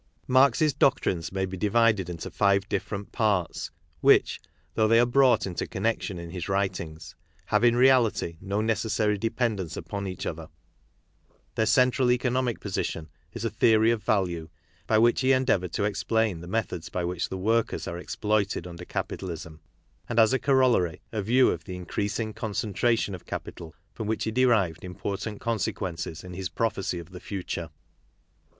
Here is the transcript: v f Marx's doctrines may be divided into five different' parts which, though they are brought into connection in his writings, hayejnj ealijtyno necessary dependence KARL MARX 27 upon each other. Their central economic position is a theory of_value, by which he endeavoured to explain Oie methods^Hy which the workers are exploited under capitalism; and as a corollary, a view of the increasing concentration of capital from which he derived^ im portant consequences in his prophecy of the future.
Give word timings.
v 0.01 0.03
f 0.23 0.29
Marx's 0.29 0.73
doctrines 0.73 1.31
may 1.31 1.45
be 1.45 1.55
divided 1.55 2.09
into 2.09 2.31
five 2.31 2.67
different' 2.67 3.11
parts 3.11 3.69
which, 3.99 4.41
though 4.73 4.87
they 4.87 4.99
are 4.99 5.05
brought 5.05 5.45
into 5.45 5.67
connection 5.67 6.17
in 6.17 6.31
his 6.31 6.49
writings, 6.49 7.13
hayejnj 7.51 8.35
ealijtyno 8.39 8.65
necessary 8.65 9.15
dependence 9.15 9.75
KARL 9.75 9.81
MARX 9.83 9.89
27 9.89 9.89
upon 9.99 10.07
each 10.07 10.25
other. 10.25 10.49
Their 11.53 11.67
central 11.67 12.11
economic 12.11 12.59
position 12.59 13.09
is 13.33 13.45
a 13.45 13.51
theory 13.51 13.91
of_value, 13.91 14.49
by 14.87 14.97
which 14.97 15.21
he 15.21 15.33
endeavoured 15.33 15.73
to 15.73 15.83
explain 15.83 16.41
Oie 16.41 16.47
methods^Hy 16.65 17.07
which 17.07 17.29
the 17.29 17.37
workers 17.37 17.87
are 17.87 17.99
exploited 17.99 18.65
under 18.65 18.85
capitalism; 18.85 19.59
and 20.09 20.17
as 20.17 20.33
a 20.33 20.39
corollary, 20.39 21.01
a 21.11 21.21
view 21.21 21.51
of 21.51 21.65
the 21.65 21.75
increasing 21.75 22.33
concentration 22.33 23.13
of 23.13 23.27
capital 23.27 23.75
from 23.93 24.07
which 24.07 24.23
he 24.23 24.31
derived^ 24.31 24.83
im 24.83 24.95
portant 24.95 25.39
consequences 25.39 26.23
in 26.23 26.33
his 26.33 26.49
prophecy 26.49 26.97
of 26.97 27.11
the 27.11 27.19
future. 27.19 27.69